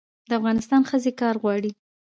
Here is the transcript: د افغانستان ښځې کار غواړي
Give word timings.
د 0.29 0.31
افغانستان 0.39 0.81
ښځې 0.89 1.11
کار 1.21 1.35
غواړي 1.43 1.71